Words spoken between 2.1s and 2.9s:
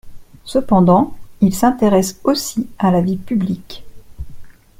aussi à